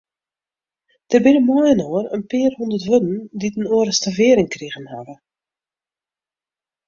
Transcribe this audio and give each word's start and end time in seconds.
Der 1.11 1.21
binne 1.23 1.41
mei-inoar 1.47 2.05
in 2.15 2.23
pear 2.29 2.51
hûndert 2.57 2.85
wurden 2.89 3.13
dy't 3.39 3.57
in 3.59 3.71
oare 3.75 3.93
stavering 3.99 4.49
krigen 4.53 4.85
hawwe. 4.93 5.15